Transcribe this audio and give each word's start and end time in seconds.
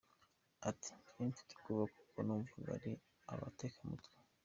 Ati” 0.69 0.91
Nje 0.97 1.21
mfite 1.31 1.49
ubwoba 1.53 1.85
kuko 1.95 2.17
numvaga 2.25 2.67
ari 2.77 2.93
abatekamutwe. 3.33 4.17